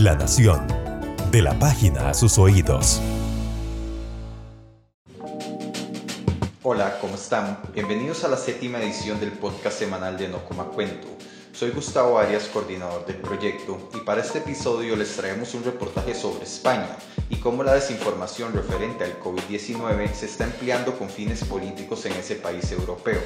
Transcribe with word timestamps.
La 0.00 0.14
Nación. 0.14 0.66
De 1.30 1.40
la 1.40 1.58
página 1.58 2.10
a 2.10 2.14
sus 2.14 2.36
oídos. 2.36 3.00
Hola, 6.62 6.98
¿cómo 7.00 7.14
están? 7.14 7.58
Bienvenidos 7.72 8.22
a 8.22 8.28
la 8.28 8.36
séptima 8.36 8.78
edición 8.78 9.18
del 9.18 9.32
podcast 9.32 9.78
semanal 9.78 10.18
de 10.18 10.28
No 10.28 10.44
Coma 10.44 10.64
Cuento. 10.64 11.08
Soy 11.54 11.70
Gustavo 11.70 12.18
Arias, 12.18 12.44
coordinador 12.52 13.06
del 13.06 13.16
proyecto, 13.16 13.88
y 13.94 14.04
para 14.04 14.20
este 14.20 14.40
episodio 14.40 14.96
les 14.96 15.16
traemos 15.16 15.54
un 15.54 15.64
reportaje 15.64 16.14
sobre 16.14 16.44
España 16.44 16.94
y 17.30 17.36
cómo 17.36 17.62
la 17.62 17.72
desinformación 17.72 18.52
referente 18.52 19.04
al 19.04 19.18
COVID-19 19.18 20.12
se 20.12 20.26
está 20.26 20.44
empleando 20.44 20.98
con 20.98 21.08
fines 21.08 21.42
políticos 21.44 22.04
en 22.04 22.12
ese 22.12 22.34
país 22.34 22.70
europeo. 22.70 23.20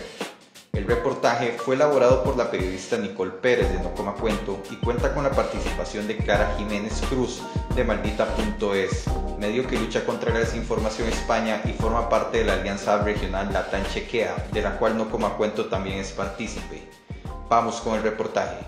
El 0.73 0.87
reportaje 0.87 1.59
fue 1.59 1.75
elaborado 1.75 2.23
por 2.23 2.37
la 2.37 2.49
periodista 2.49 2.97
Nicole 2.97 3.33
Pérez 3.33 3.73
de 3.73 3.81
No 3.81 3.93
Coma 3.93 4.15
Cuento 4.15 4.63
y 4.71 4.77
cuenta 4.77 5.13
con 5.13 5.25
la 5.25 5.33
participación 5.33 6.07
de 6.07 6.17
Clara 6.17 6.55
Jiménez 6.57 7.03
Cruz 7.09 7.43
de 7.75 7.83
Maldita.es, 7.83 9.05
medio 9.39 9.67
que 9.67 9.79
lucha 9.79 10.07
contra 10.07 10.33
la 10.33 10.39
desinformación 10.39 11.09
en 11.09 11.15
España 11.15 11.61
y 11.65 11.73
forma 11.73 12.09
parte 12.09 12.39
de 12.39 12.45
la 12.45 12.53
alianza 12.53 13.03
regional 13.03 13.53
Latam 13.53 13.83
Chequea, 13.93 14.47
de 14.53 14.63
la 14.63 14.79
cual 14.79 14.97
No 14.97 15.11
Coma 15.11 15.37
Cuento 15.37 15.67
también 15.67 15.99
es 15.99 16.13
partícipe. 16.13 16.89
Vamos 17.49 17.81
con 17.81 17.97
el 17.97 18.05
reportaje. 18.05 18.65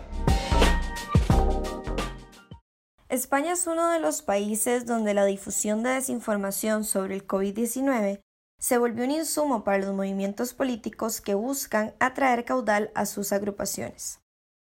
España 3.09 3.53
es 3.53 3.67
uno 3.69 3.91
de 3.91 4.01
los 4.01 4.23
países 4.23 4.87
donde 4.87 5.15
la 5.15 5.25
difusión 5.25 5.85
de 5.85 5.91
desinformación 5.91 6.83
sobre 6.83 7.15
el 7.15 7.27
COVID-19 7.27 8.23
se 8.63 8.79
volvió 8.79 9.05
un 9.05 9.11
insumo 9.11 9.65
para 9.65 9.79
los 9.79 9.93
movimientos 9.93 10.55
políticos 10.55 11.21
que 11.21 11.35
buscan 11.35 11.95
atraer 11.99 12.45
caudal 12.45 12.93
a 12.95 13.07
sus 13.07 13.33
agrupaciones. 13.33 14.21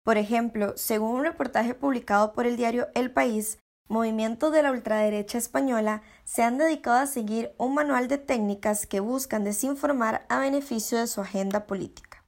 Por 0.04 0.18
ejemplo, 0.18 0.74
según 0.76 1.12
un 1.12 1.24
reportaje 1.24 1.72
publicado 1.72 2.34
por 2.34 2.46
el 2.46 2.58
diario 2.58 2.88
El 2.94 3.10
País, 3.10 3.60
movimientos 3.88 4.52
de 4.52 4.62
la 4.62 4.72
ultraderecha 4.72 5.38
española 5.38 6.02
se 6.24 6.42
han 6.42 6.58
dedicado 6.58 6.98
a 6.98 7.06
seguir 7.06 7.54
un 7.56 7.72
manual 7.72 8.08
de 8.08 8.18
técnicas 8.18 8.84
que 8.84 9.00
buscan 9.00 9.42
desinformar 9.42 10.26
a 10.28 10.38
beneficio 10.38 10.98
de 10.98 11.06
su 11.06 11.22
agenda 11.22 11.66
política. 11.66 12.26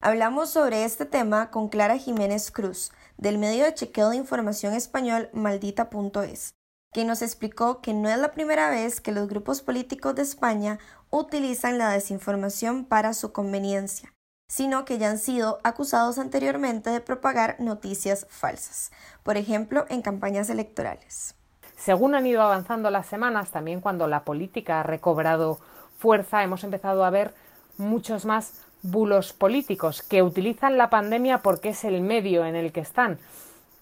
Hablamos 0.00 0.50
sobre 0.50 0.84
este 0.84 1.04
tema 1.04 1.50
con 1.50 1.68
Clara 1.68 1.98
Jiménez 1.98 2.52
Cruz, 2.52 2.92
del 3.16 3.38
medio 3.38 3.64
de 3.64 3.74
chequeo 3.74 4.10
de 4.10 4.18
información 4.18 4.72
español 4.72 5.30
maldita.es, 5.32 6.54
quien 6.92 7.06
nos 7.06 7.22
explicó 7.22 7.80
que 7.80 7.94
no 7.94 8.08
es 8.08 8.18
la 8.18 8.32
primera 8.32 8.70
vez 8.70 9.00
que 9.00 9.12
los 9.12 9.28
grupos 9.28 9.62
políticos 9.62 10.14
de 10.14 10.22
España 10.22 10.78
utilizan 11.10 11.78
la 11.78 11.90
desinformación 11.90 12.84
para 12.84 13.14
su 13.14 13.32
conveniencia, 13.32 14.12
sino 14.46 14.84
que 14.84 14.98
ya 14.98 15.10
han 15.10 15.18
sido 15.18 15.58
acusados 15.64 16.18
anteriormente 16.18 16.90
de 16.90 17.00
propagar 17.00 17.56
noticias 17.58 18.26
falsas, 18.28 18.92
por 19.22 19.38
ejemplo, 19.38 19.86
en 19.88 20.02
campañas 20.02 20.50
electorales. 20.50 21.34
Según 21.76 22.14
han 22.14 22.26
ido 22.26 22.42
avanzando 22.42 22.90
las 22.90 23.06
semanas, 23.06 23.50
también 23.50 23.80
cuando 23.80 24.06
la 24.06 24.24
política 24.24 24.80
ha 24.80 24.82
recobrado 24.84 25.58
fuerza, 25.98 26.42
hemos 26.42 26.62
empezado 26.62 27.04
a 27.04 27.10
ver 27.10 27.34
muchos 27.78 28.26
más 28.26 28.60
bulos 28.82 29.32
políticos 29.32 30.02
que 30.02 30.22
utilizan 30.22 30.76
la 30.76 30.90
pandemia 30.90 31.38
porque 31.38 31.70
es 31.70 31.84
el 31.84 32.02
medio 32.02 32.44
en 32.44 32.56
el 32.56 32.72
que 32.72 32.80
están 32.80 33.18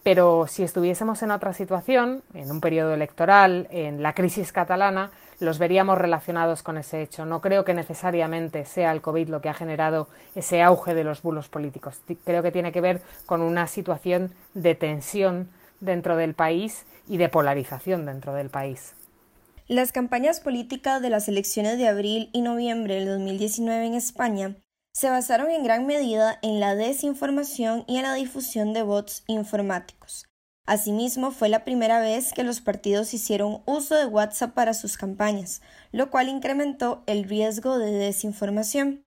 pero 0.03 0.47
si 0.47 0.63
estuviésemos 0.63 1.23
en 1.23 1.31
otra 1.31 1.53
situación, 1.53 2.23
en 2.35 2.51
un 2.51 2.61
periodo 2.61 2.95
electoral, 2.95 3.69
en 3.71 4.03
la 4.03 4.15
crisis 4.15 4.53
catalana, 4.53 5.11
los 5.41 5.59
veríamos 5.59 5.99
relacionados 5.99 6.63
con 6.63 6.79
ese 6.79 7.03
hecho. 7.03 7.27
No 7.27 7.41
creo 7.41 7.65
que 7.65 7.75
necesariamente 7.75 8.65
sea 8.65 8.93
el 8.93 9.01
COVID 9.01 9.29
lo 9.29 9.41
que 9.41 9.49
ha 9.49 9.55
generado 9.55 10.09
ese 10.35 10.63
auge 10.63 10.95
de 10.95 11.05
los 11.05 11.23
bulos 11.23 11.49
políticos. 11.49 12.01
Creo 12.25 12.43
que 12.43 12.53
tiene 12.53 12.73
que 12.73 12.81
ver 12.81 13.03
con 13.27 13.43
una 13.43 13.67
situación 13.67 14.33
de 14.55 14.75
tensión 14.75 15.49
dentro 15.81 16.17
del 16.17 16.35
país 16.35 16.85
y 17.09 17.17
de 17.17 17.29
polarización 17.29 18.07
dentro 18.07 18.35
del 18.35 18.51
país. 18.51 18.95
Las 19.67 19.93
campañas 19.93 20.41
políticas 20.41 21.01
de 21.01 21.11
las 21.11 21.29
elecciones 21.29 21.79
de 21.79 21.89
abril 21.89 22.29
y 22.33 22.43
noviembre 22.43 22.97
del 22.97 23.07
2019 23.07 23.87
en 23.87 23.95
España 23.95 24.57
se 24.93 25.09
basaron 25.11 25.51
en 25.51 25.63
gran 25.63 25.87
medida 25.87 26.39
en 26.43 26.61
la 26.61 26.75
desinformación 26.75 27.85
y 27.87 27.97
en 27.97 28.03
la 28.03 28.15
difusión 28.15 28.73
de 28.73 28.83
bots 28.83 29.25
informáticos. 29.27 30.27
Asimismo, 30.67 31.31
fue 31.33 31.49
la 31.49 31.65
primera 31.65 32.01
vez 32.01 32.33
que 32.33 32.45
los 32.45 32.61
partidos 32.61 33.13
hicieron 33.15 33.63
uso 33.67 33.97
de 33.97 34.07
WhatsApp 34.07 34.55
para 34.55 34.75
sus 34.75 34.97
campañas, 34.97 35.63
lo 35.91 36.11
cual 36.11 36.29
incrementó 36.29 37.03
el 37.07 37.25
riesgo 37.25 37.79
de 37.79 37.91
desinformación. 37.91 39.05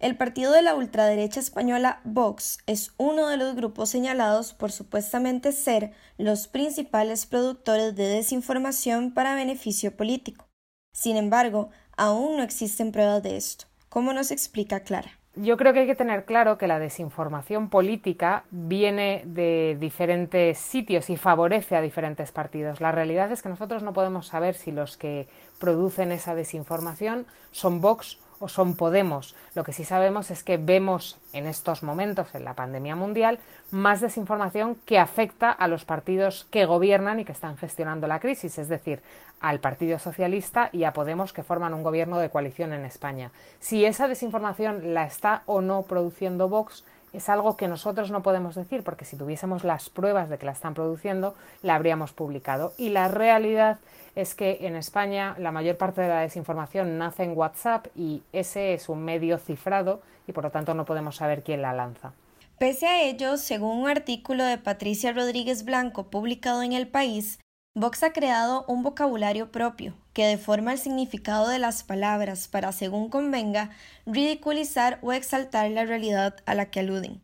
El 0.00 0.16
partido 0.16 0.50
de 0.50 0.62
la 0.62 0.74
ultraderecha 0.74 1.38
española 1.38 2.00
Vox 2.02 2.58
es 2.66 2.90
uno 2.96 3.28
de 3.28 3.36
los 3.36 3.54
grupos 3.54 3.90
señalados 3.90 4.52
por 4.54 4.72
supuestamente 4.72 5.52
ser 5.52 5.92
los 6.18 6.48
principales 6.48 7.26
productores 7.26 7.94
de 7.94 8.08
desinformación 8.08 9.14
para 9.14 9.36
beneficio 9.36 9.96
político. 9.96 10.48
Sin 10.92 11.16
embargo, 11.16 11.70
aún 11.96 12.36
no 12.36 12.42
existen 12.42 12.90
pruebas 12.90 13.22
de 13.22 13.36
esto. 13.36 13.66
¿Cómo 13.92 14.14
nos 14.14 14.30
explica 14.30 14.80
Clara? 14.80 15.10
Yo 15.34 15.58
creo 15.58 15.74
que 15.74 15.80
hay 15.80 15.86
que 15.86 15.94
tener 15.94 16.24
claro 16.24 16.56
que 16.56 16.66
la 16.66 16.78
desinformación 16.78 17.68
política 17.68 18.44
viene 18.50 19.20
de 19.26 19.76
diferentes 19.78 20.56
sitios 20.56 21.10
y 21.10 21.18
favorece 21.18 21.76
a 21.76 21.82
diferentes 21.82 22.32
partidos. 22.32 22.80
La 22.80 22.90
realidad 22.90 23.30
es 23.30 23.42
que 23.42 23.50
nosotros 23.50 23.82
no 23.82 23.92
podemos 23.92 24.28
saber 24.28 24.54
si 24.54 24.72
los 24.72 24.96
que 24.96 25.28
producen 25.60 26.10
esa 26.10 26.34
desinformación 26.34 27.26
son 27.50 27.82
Vox 27.82 28.16
o 28.42 28.48
son 28.48 28.74
Podemos. 28.74 29.36
Lo 29.54 29.62
que 29.62 29.72
sí 29.72 29.84
sabemos 29.84 30.30
es 30.30 30.42
que 30.42 30.56
vemos 30.56 31.18
en 31.32 31.46
estos 31.46 31.82
momentos, 31.82 32.34
en 32.34 32.44
la 32.44 32.54
pandemia 32.54 32.96
mundial, 32.96 33.38
más 33.70 34.00
desinformación 34.00 34.74
que 34.84 34.98
afecta 34.98 35.50
a 35.50 35.68
los 35.68 35.84
partidos 35.84 36.46
que 36.50 36.66
gobiernan 36.66 37.20
y 37.20 37.24
que 37.24 37.32
están 37.32 37.56
gestionando 37.56 38.08
la 38.08 38.18
crisis, 38.18 38.58
es 38.58 38.68
decir, 38.68 39.00
al 39.40 39.60
Partido 39.60 39.98
Socialista 39.98 40.70
y 40.72 40.84
a 40.84 40.92
Podemos 40.92 41.32
que 41.32 41.42
forman 41.42 41.72
un 41.72 41.82
gobierno 41.82 42.18
de 42.18 42.30
coalición 42.30 42.72
en 42.72 42.84
España. 42.84 43.30
Si 43.60 43.84
esa 43.84 44.08
desinformación 44.08 44.92
la 44.92 45.04
está 45.04 45.42
o 45.46 45.60
no 45.60 45.82
produciendo 45.82 46.48
Vox, 46.48 46.84
es 47.12 47.28
algo 47.28 47.56
que 47.56 47.68
nosotros 47.68 48.10
no 48.10 48.22
podemos 48.22 48.54
decir, 48.54 48.82
porque 48.82 49.04
si 49.04 49.16
tuviésemos 49.16 49.64
las 49.64 49.90
pruebas 49.90 50.28
de 50.28 50.38
que 50.38 50.46
la 50.46 50.52
están 50.52 50.74
produciendo, 50.74 51.34
la 51.62 51.74
habríamos 51.74 52.12
publicado. 52.12 52.72
Y 52.78 52.88
la 52.90 53.08
realidad 53.08 53.78
es 54.14 54.34
que 54.34 54.58
en 54.62 54.76
España 54.76 55.34
la 55.38 55.52
mayor 55.52 55.76
parte 55.76 56.00
de 56.00 56.08
la 56.08 56.20
desinformación 56.20 56.98
nace 56.98 57.24
en 57.24 57.36
WhatsApp 57.36 57.86
y 57.94 58.22
ese 58.32 58.74
es 58.74 58.88
un 58.88 59.04
medio 59.04 59.38
cifrado 59.38 60.00
y 60.26 60.32
por 60.32 60.44
lo 60.44 60.50
tanto 60.50 60.74
no 60.74 60.84
podemos 60.84 61.16
saber 61.16 61.42
quién 61.42 61.62
la 61.62 61.72
lanza. 61.72 62.12
Pese 62.58 62.86
a 62.86 63.02
ello, 63.02 63.38
según 63.38 63.78
un 63.78 63.88
artículo 63.88 64.44
de 64.44 64.58
Patricia 64.58 65.12
Rodríguez 65.12 65.64
Blanco 65.64 66.04
publicado 66.04 66.62
en 66.62 66.72
El 66.72 66.86
País, 66.86 67.40
Vox 67.74 68.02
ha 68.02 68.12
creado 68.12 68.64
un 68.68 68.82
vocabulario 68.82 69.50
propio 69.50 69.94
que 70.12 70.26
deforma 70.26 70.72
el 70.72 70.78
significado 70.78 71.48
de 71.48 71.58
las 71.58 71.82
palabras 71.82 72.48
para, 72.48 72.72
según 72.72 73.08
convenga, 73.08 73.70
ridiculizar 74.06 74.98
o 75.02 75.12
exaltar 75.12 75.70
la 75.70 75.84
realidad 75.84 76.36
a 76.46 76.54
la 76.54 76.70
que 76.70 76.80
aluden. 76.80 77.22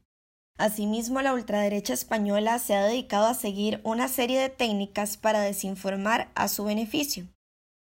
Asimismo, 0.59 1.23
la 1.23 1.35
ultraderecha 1.35 1.95
española 1.95 2.59
se 2.59 2.75
ha 2.75 2.85
dedicado 2.85 3.27
a 3.27 3.35
seguir 3.35 3.81
una 3.85 4.09
serie 4.09 4.41
de 4.41 4.49
técnicas 4.49 5.17
para 5.17 5.41
desinformar 5.41 6.31
a 6.35 6.49
su 6.49 6.65
beneficio, 6.65 7.29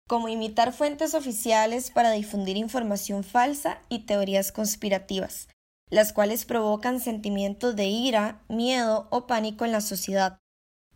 como 0.08 0.30
imitar 0.30 0.72
fuentes 0.72 1.16
oficiales 1.16 1.90
para 1.90 2.12
difundir 2.12 2.58
información 2.58 3.24
falsa 3.24 3.82
y 3.90 4.06
teorías 4.06 4.52
conspirativas, 4.52 5.48
las 5.90 6.14
cuales 6.14 6.46
provocan 6.46 7.00
sentimientos 7.00 7.76
de 7.76 7.86
ira, 7.86 8.42
miedo 8.48 9.08
o 9.10 9.26
pánico 9.26 9.66
en 9.66 9.72
la 9.72 9.82
sociedad, 9.82 10.40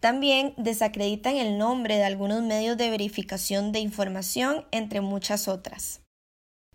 también 0.03 0.53
desacreditan 0.57 1.37
el 1.37 1.57
nombre 1.57 1.95
de 1.95 2.03
algunos 2.03 2.43
medios 2.43 2.75
de 2.75 2.89
verificación 2.89 3.71
de 3.71 3.79
información, 3.79 4.65
entre 4.71 4.99
muchas 4.99 5.47
otras. 5.47 6.01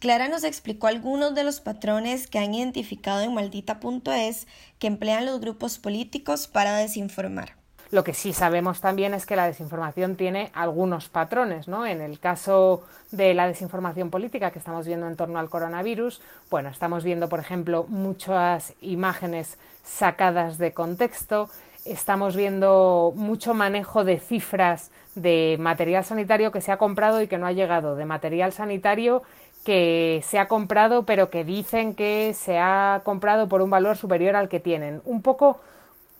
Clara 0.00 0.28
nos 0.28 0.44
explicó 0.44 0.86
algunos 0.86 1.34
de 1.34 1.44
los 1.44 1.60
patrones 1.60 2.26
que 2.26 2.38
han 2.38 2.54
identificado 2.54 3.20
en 3.20 3.34
maldita.es 3.34 4.46
que 4.78 4.86
emplean 4.86 5.26
los 5.26 5.42
grupos 5.42 5.78
políticos 5.78 6.46
para 6.46 6.78
desinformar. 6.78 7.56
Lo 7.90 8.02
que 8.02 8.14
sí 8.14 8.32
sabemos 8.32 8.80
también 8.80 9.12
es 9.12 9.26
que 9.26 9.36
la 9.36 9.46
desinformación 9.46 10.16
tiene 10.16 10.50
algunos 10.54 11.10
patrones, 11.10 11.68
¿no? 11.68 11.84
En 11.84 12.00
el 12.00 12.18
caso 12.18 12.82
de 13.10 13.34
la 13.34 13.46
desinformación 13.46 14.08
política 14.08 14.52
que 14.52 14.58
estamos 14.58 14.86
viendo 14.86 15.06
en 15.06 15.16
torno 15.16 15.38
al 15.38 15.50
coronavirus, 15.50 16.22
bueno, 16.48 16.70
estamos 16.70 17.04
viendo, 17.04 17.28
por 17.28 17.40
ejemplo, 17.40 17.84
muchas 17.90 18.72
imágenes 18.80 19.58
sacadas 19.84 20.56
de 20.56 20.72
contexto, 20.72 21.50
estamos 21.90 22.36
viendo 22.36 23.12
mucho 23.16 23.54
manejo 23.54 24.04
de 24.04 24.18
cifras 24.18 24.90
de 25.14 25.56
material 25.58 26.04
sanitario 26.04 26.52
que 26.52 26.60
se 26.60 26.72
ha 26.72 26.76
comprado 26.76 27.22
y 27.22 27.28
que 27.28 27.38
no 27.38 27.46
ha 27.46 27.52
llegado, 27.52 27.96
de 27.96 28.04
material 28.04 28.52
sanitario 28.52 29.22
que 29.64 30.22
se 30.24 30.38
ha 30.38 30.48
comprado 30.48 31.04
pero 31.04 31.30
que 31.30 31.44
dicen 31.44 31.94
que 31.94 32.32
se 32.34 32.58
ha 32.58 33.02
comprado 33.04 33.48
por 33.48 33.60
un 33.62 33.70
valor 33.70 33.96
superior 33.96 34.36
al 34.36 34.48
que 34.48 34.60
tienen. 34.60 35.02
Un 35.04 35.22
poco 35.22 35.60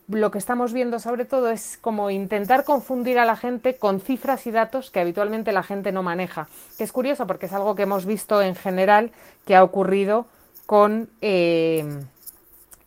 lo 0.09 0.31
que 0.31 0.39
estamos 0.39 0.73
viendo 0.73 0.99
sobre 0.99 1.25
todo 1.25 1.51
es 1.51 1.79
como 1.81 2.11
intentar 2.11 2.65
confundir 2.65 3.19
a 3.19 3.25
la 3.25 3.37
gente 3.37 3.77
con 3.77 4.01
cifras 4.01 4.47
y 4.47 4.51
datos 4.51 4.91
que 4.91 5.01
habitualmente 5.01 5.53
la 5.53 5.63
gente 5.63 5.93
no 5.93 6.03
maneja. 6.03 6.49
Que 6.77 6.85
es 6.85 6.93
curioso 6.93 7.27
porque 7.27 7.47
es 7.47 7.53
algo 7.53 7.75
que 7.75 7.83
hemos 7.83 8.07
visto 8.07 8.41
en 8.43 8.55
general 8.55 9.13
que 9.47 9.55
ha 9.55 9.63
ocurrido 9.63 10.27
con 10.67 11.09
eh, 11.21 11.87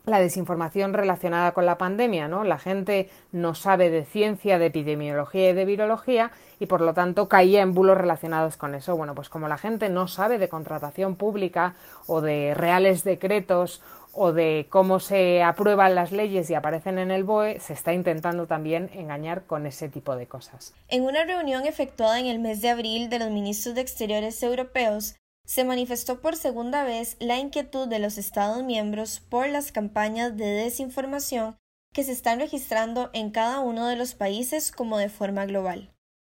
la 0.06 0.19
desinformación 0.19 0.94
relacionada 0.94 1.51
con 1.51 1.65
la 1.65 1.77
pandemia, 1.77 2.27
¿no? 2.27 2.44
La 2.44 2.57
gente 2.57 3.09
no 3.31 3.56
sabe 3.56 3.89
de 3.89 4.06
ciencia, 4.06 4.57
de 4.57 4.68
epidemiología 4.68 5.51
y 5.51 5.53
de 5.53 5.65
virología 5.65 6.31
y 6.59 6.65
por 6.65 6.81
lo 6.81 6.94
tanto 6.94 7.27
caía 7.27 7.62
en 7.62 7.74
bulos 7.74 7.98
relacionados 7.98 8.57
con 8.57 8.75
eso. 8.75 8.95
Bueno, 8.95 9.15
pues 9.15 9.30
como 9.30 9.48
la 9.48 9.57
gente 9.57 9.89
no 9.89 10.07
sabe 10.07 10.38
de 10.38 10.50
contratación 10.50 11.15
pública 11.15 11.75
o 12.07 12.21
de 12.21 12.53
reales 12.56 13.03
decretos 13.03 13.81
o 14.13 14.33
de 14.33 14.68
cómo 14.69 15.00
se 15.00 15.42
aprueban 15.42 15.95
las 15.95 16.12
leyes 16.12 16.50
y 16.50 16.54
aparecen 16.54 16.97
en 16.97 17.12
el 17.12 17.24
BOE, 17.24 17.59
se 17.59 17.74
está 17.74 17.94
intentando 17.94 18.45
también 18.45 18.89
engañar 18.94 19.44
con 19.45 19.65
ese 19.65 19.88
tipo 19.88 20.15
de 20.15 20.27
cosas. 20.27 20.74
En 20.89 21.04
una 21.04 21.24
reunión 21.24 21.65
efectuada 21.65 22.19
en 22.19 22.25
el 22.25 22.39
mes 22.39 22.62
de 22.62 22.69
abril 22.69 23.09
de 23.09 23.19
los 23.19 23.31
ministros 23.31 23.75
de 23.75 23.81
Exteriores 23.81 24.44
europeos, 24.44 25.15
se 25.51 25.65
manifestó 25.65 26.21
por 26.21 26.38
segunda 26.38 26.86
vez 26.86 27.18
la 27.19 27.38
inquietud 27.38 27.86
de 27.86 28.00
los 28.00 28.18
Estados 28.18 28.63
miembros 28.63 29.19
por 29.19 29.50
las 29.50 29.74
campañas 29.74 30.38
de 30.38 30.45
desinformación 30.45 31.57
que 31.94 32.06
se 32.06 32.13
están 32.13 32.39
registrando 32.39 33.09
en 33.12 33.31
cada 33.31 33.59
uno 33.59 33.86
de 33.88 33.98
los 33.98 34.13
países 34.13 34.71
como 34.71 34.98
de 34.98 35.09
forma 35.09 35.45
global. 35.45 35.94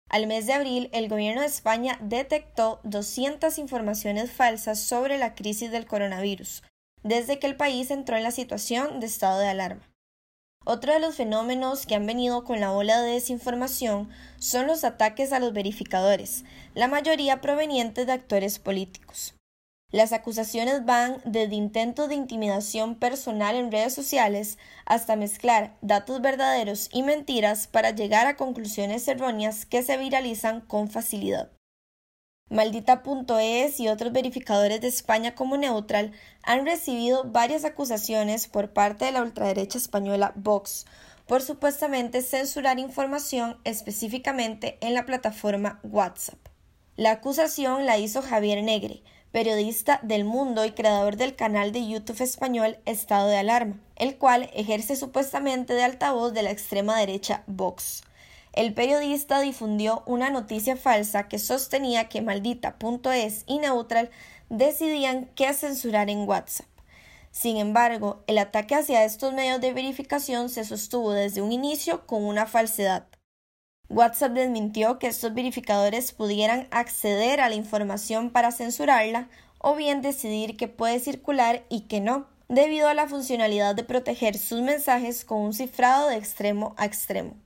Al 0.08 0.26
mes 0.26 0.46
de 0.46 0.54
abril, 0.54 0.88
el 0.94 1.10
gobierno 1.10 1.42
de 1.42 1.46
España 1.46 1.98
detectó 2.00 2.80
200 2.84 3.58
informaciones 3.58 4.32
falsas 4.32 4.80
sobre 4.80 5.18
la 5.18 5.34
crisis 5.34 5.70
del 5.70 5.84
coronavirus, 5.84 6.62
desde 7.02 7.38
que 7.38 7.48
el 7.48 7.56
país 7.56 7.90
entró 7.90 8.16
en 8.16 8.22
la 8.22 8.30
situación 8.30 8.98
de 8.98 9.08
estado 9.08 9.40
de 9.40 9.48
alarma. 9.48 9.91
Otro 10.64 10.92
de 10.92 11.00
los 11.00 11.16
fenómenos 11.16 11.86
que 11.86 11.94
han 11.96 12.06
venido 12.06 12.44
con 12.44 12.60
la 12.60 12.72
ola 12.72 13.00
de 13.00 13.12
desinformación 13.12 14.08
son 14.38 14.66
los 14.66 14.84
ataques 14.84 15.32
a 15.32 15.40
los 15.40 15.52
verificadores, 15.52 16.44
la 16.74 16.86
mayoría 16.86 17.40
provenientes 17.40 18.06
de 18.06 18.12
actores 18.12 18.58
políticos. 18.58 19.34
Las 19.90 20.12
acusaciones 20.12 20.86
van 20.86 21.20
desde 21.24 21.54
intentos 21.54 22.08
de 22.08 22.14
intimidación 22.14 22.94
personal 22.94 23.56
en 23.56 23.70
redes 23.70 23.92
sociales 23.92 24.56
hasta 24.86 25.16
mezclar 25.16 25.76
datos 25.82 26.22
verdaderos 26.22 26.88
y 26.92 27.02
mentiras 27.02 27.66
para 27.66 27.90
llegar 27.90 28.26
a 28.26 28.36
conclusiones 28.36 29.06
erróneas 29.06 29.66
que 29.66 29.82
se 29.82 29.98
viralizan 29.98 30.62
con 30.62 30.88
facilidad. 30.88 31.50
Maldita.es 32.52 33.80
y 33.80 33.88
otros 33.88 34.12
verificadores 34.12 34.82
de 34.82 34.88
España 34.88 35.34
como 35.34 35.56
neutral 35.56 36.12
han 36.42 36.66
recibido 36.66 37.24
varias 37.24 37.64
acusaciones 37.64 38.46
por 38.46 38.74
parte 38.74 39.06
de 39.06 39.12
la 39.12 39.22
ultraderecha 39.22 39.78
española 39.78 40.32
Vox 40.36 40.84
por 41.26 41.40
supuestamente 41.40 42.20
censurar 42.20 42.78
información 42.78 43.56
específicamente 43.64 44.76
en 44.82 44.92
la 44.92 45.06
plataforma 45.06 45.80
WhatsApp. 45.82 46.38
La 46.96 47.12
acusación 47.12 47.86
la 47.86 47.96
hizo 47.96 48.20
Javier 48.20 48.62
Negre, 48.62 49.02
periodista 49.30 49.98
del 50.02 50.24
Mundo 50.24 50.66
y 50.66 50.72
creador 50.72 51.16
del 51.16 51.34
canal 51.34 51.72
de 51.72 51.88
YouTube 51.88 52.20
español 52.20 52.76
Estado 52.84 53.28
de 53.28 53.38
Alarma, 53.38 53.80
el 53.96 54.18
cual 54.18 54.50
ejerce 54.52 54.94
supuestamente 54.94 55.72
de 55.72 55.84
altavoz 55.84 56.34
de 56.34 56.42
la 56.42 56.50
extrema 56.50 56.98
derecha 56.98 57.44
Vox 57.46 58.02
el 58.52 58.74
periodista 58.74 59.40
difundió 59.40 60.02
una 60.04 60.28
noticia 60.28 60.76
falsa 60.76 61.26
que 61.28 61.38
sostenía 61.38 62.08
que 62.08 62.20
Maldita.es 62.20 63.44
y 63.46 63.58
Neutral 63.58 64.10
decidían 64.50 65.30
qué 65.34 65.52
censurar 65.54 66.10
en 66.10 66.28
WhatsApp. 66.28 66.66
Sin 67.30 67.56
embargo, 67.56 68.22
el 68.26 68.36
ataque 68.36 68.74
hacia 68.74 69.04
estos 69.04 69.32
medios 69.32 69.60
de 69.62 69.72
verificación 69.72 70.50
se 70.50 70.64
sostuvo 70.64 71.12
desde 71.12 71.40
un 71.40 71.50
inicio 71.50 72.06
con 72.06 72.24
una 72.24 72.44
falsedad. 72.44 73.06
WhatsApp 73.88 74.32
desmintió 74.32 74.98
que 74.98 75.06
estos 75.06 75.32
verificadores 75.32 76.12
pudieran 76.12 76.68
acceder 76.70 77.40
a 77.40 77.48
la 77.48 77.54
información 77.54 78.30
para 78.30 78.52
censurarla 78.52 79.28
o 79.58 79.74
bien 79.76 80.02
decidir 80.02 80.58
que 80.58 80.68
puede 80.68 81.00
circular 81.00 81.64
y 81.70 81.82
que 81.82 82.00
no, 82.00 82.26
debido 82.48 82.88
a 82.88 82.94
la 82.94 83.08
funcionalidad 83.08 83.74
de 83.74 83.84
proteger 83.84 84.36
sus 84.36 84.60
mensajes 84.60 85.24
con 85.24 85.38
un 85.38 85.54
cifrado 85.54 86.08
de 86.08 86.16
extremo 86.16 86.74
a 86.76 86.84
extremo. 86.84 87.36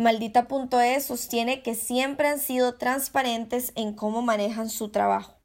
Maldita.es 0.00 1.04
sostiene 1.04 1.60
que 1.60 1.74
siempre 1.74 2.26
han 2.26 2.38
sido 2.38 2.76
transparentes 2.76 3.72
en 3.74 3.92
cómo 3.92 4.22
manejan 4.22 4.70
su 4.70 4.88
trabajo, 4.88 5.36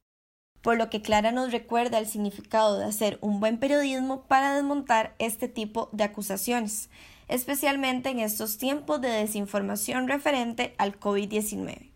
por 0.61 0.77
lo 0.77 0.89
que 0.89 1.01
Clara 1.01 1.33
nos 1.33 1.51
recuerda 1.51 1.97
el 1.97 2.07
significado 2.07 2.79
de 2.79 2.85
hacer 2.85 3.17
un 3.19 3.41
buen 3.41 3.59
periodismo 3.59 4.21
para 4.27 4.55
desmontar 4.55 5.13
este 5.19 5.49
tipo 5.49 5.89
de 5.91 6.05
acusaciones, 6.05 6.89
especialmente 7.27 8.07
en 8.07 8.19
estos 8.19 8.57
tiempos 8.57 9.01
de 9.01 9.09
desinformación 9.09 10.07
referente 10.07 10.73
al 10.77 10.97
COVID-19. 10.97 11.94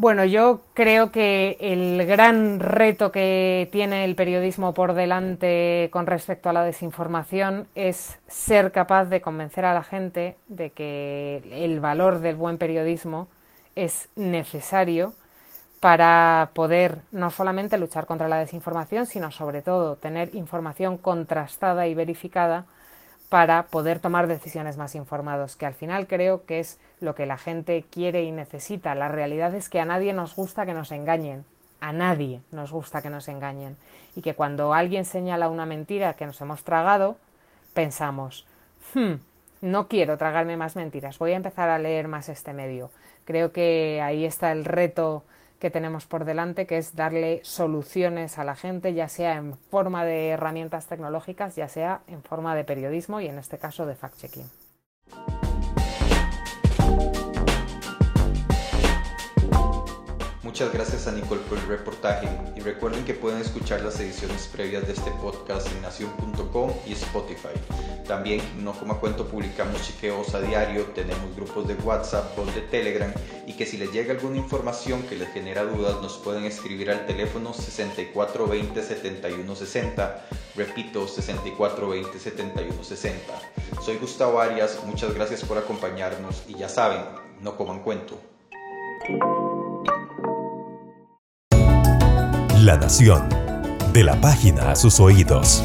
Bueno, 0.00 0.24
yo 0.24 0.60
creo 0.74 1.10
que 1.10 1.56
el 1.58 2.06
gran 2.06 2.60
reto 2.60 3.10
que 3.10 3.68
tiene 3.72 4.04
el 4.04 4.14
periodismo 4.14 4.72
por 4.72 4.94
delante 4.94 5.88
con 5.92 6.06
respecto 6.06 6.48
a 6.48 6.52
la 6.52 6.62
desinformación 6.62 7.66
es 7.74 8.16
ser 8.28 8.70
capaz 8.70 9.06
de 9.06 9.20
convencer 9.20 9.64
a 9.64 9.74
la 9.74 9.82
gente 9.82 10.36
de 10.46 10.70
que 10.70 11.42
el 11.50 11.80
valor 11.80 12.20
del 12.20 12.36
buen 12.36 12.58
periodismo 12.58 13.26
es 13.74 14.08
necesario 14.14 15.14
para 15.80 16.50
poder 16.54 16.98
no 17.10 17.30
solamente 17.32 17.76
luchar 17.76 18.06
contra 18.06 18.28
la 18.28 18.38
desinformación, 18.38 19.04
sino 19.04 19.32
sobre 19.32 19.62
todo 19.62 19.96
tener 19.96 20.32
información 20.36 20.96
contrastada 20.96 21.88
y 21.88 21.94
verificada 21.94 22.66
para 23.28 23.64
poder 23.64 24.00
tomar 24.00 24.26
decisiones 24.26 24.76
más 24.76 24.94
informados, 24.94 25.56
que 25.56 25.66
al 25.66 25.74
final 25.74 26.06
creo 26.06 26.46
que 26.46 26.60
es 26.60 26.78
lo 27.00 27.14
que 27.14 27.26
la 27.26 27.36
gente 27.36 27.84
quiere 27.90 28.22
y 28.22 28.32
necesita. 28.32 28.94
La 28.94 29.08
realidad 29.08 29.54
es 29.54 29.68
que 29.68 29.80
a 29.80 29.84
nadie 29.84 30.12
nos 30.12 30.34
gusta 30.34 30.64
que 30.64 30.72
nos 30.72 30.92
engañen, 30.92 31.44
a 31.80 31.92
nadie 31.92 32.40
nos 32.50 32.72
gusta 32.72 33.02
que 33.02 33.10
nos 33.10 33.28
engañen, 33.28 33.76
y 34.16 34.22
que 34.22 34.34
cuando 34.34 34.72
alguien 34.72 35.04
señala 35.04 35.48
una 35.48 35.66
mentira 35.66 36.14
que 36.14 36.26
nos 36.26 36.40
hemos 36.40 36.64
tragado, 36.64 37.16
pensamos, 37.74 38.46
hmm, 38.94 39.14
no 39.60 39.88
quiero 39.88 40.16
tragarme 40.16 40.56
más 40.56 40.76
mentiras, 40.76 41.18
voy 41.18 41.32
a 41.32 41.36
empezar 41.36 41.68
a 41.68 41.78
leer 41.78 42.08
más 42.08 42.28
este 42.28 42.54
medio. 42.54 42.90
Creo 43.26 43.52
que 43.52 44.00
ahí 44.02 44.24
está 44.24 44.52
el 44.52 44.64
reto 44.64 45.22
que 45.58 45.70
tenemos 45.70 46.06
por 46.06 46.24
delante, 46.24 46.66
que 46.66 46.78
es 46.78 46.94
darle 46.94 47.40
soluciones 47.42 48.38
a 48.38 48.44
la 48.44 48.54
gente, 48.54 48.94
ya 48.94 49.08
sea 49.08 49.34
en 49.36 49.56
forma 49.56 50.04
de 50.04 50.28
herramientas 50.28 50.86
tecnológicas, 50.86 51.56
ya 51.56 51.68
sea 51.68 52.02
en 52.06 52.22
forma 52.22 52.54
de 52.54 52.64
periodismo 52.64 53.20
y 53.20 53.26
en 53.26 53.38
este 53.38 53.58
caso 53.58 53.86
de 53.86 53.96
fact-checking. 53.96 54.67
Muchas 60.48 60.72
gracias 60.72 61.06
a 61.06 61.12
Nicole 61.12 61.42
por 61.42 61.58
el 61.58 61.66
reportaje 61.66 62.26
y 62.56 62.60
recuerden 62.60 63.04
que 63.04 63.12
pueden 63.12 63.38
escuchar 63.38 63.82
las 63.82 64.00
ediciones 64.00 64.48
previas 64.50 64.86
de 64.86 64.94
este 64.94 65.10
podcast 65.20 65.70
en 65.70 65.82
nación.com 65.82 66.72
y 66.86 66.94
Spotify. 66.94 67.52
También 68.06 68.40
No 68.64 68.72
Coma 68.72 68.94
Cuento 68.94 69.28
publicamos 69.28 69.86
chequeos 69.86 70.34
a 70.34 70.40
diario, 70.40 70.86
tenemos 70.94 71.36
grupos 71.36 71.68
de 71.68 71.74
WhatsApp, 71.74 72.36
o 72.38 72.46
de 72.46 72.62
Telegram 72.62 73.12
y 73.46 73.52
que 73.52 73.66
si 73.66 73.76
les 73.76 73.92
llega 73.92 74.14
alguna 74.14 74.38
información 74.38 75.02
que 75.02 75.16
les 75.16 75.28
genera 75.34 75.64
dudas 75.64 76.00
nos 76.00 76.16
pueden 76.16 76.44
escribir 76.44 76.90
al 76.90 77.04
teléfono 77.04 77.52
6420 77.52 78.82
7160. 78.82 80.28
Repito, 80.56 81.06
6420 81.06 82.18
7160. 82.18 83.34
Soy 83.82 83.98
Gustavo 83.98 84.40
Arias, 84.40 84.78
muchas 84.86 85.12
gracias 85.12 85.44
por 85.44 85.58
acompañarnos 85.58 86.42
y 86.48 86.54
ya 86.54 86.70
saben, 86.70 87.02
no 87.42 87.54
coman 87.58 87.82
cuento. 87.82 88.18
La 92.68 92.76
Nación. 92.76 93.26
De 93.94 94.04
la 94.04 94.20
página 94.20 94.72
a 94.72 94.76
sus 94.76 95.00
oídos. 95.00 95.62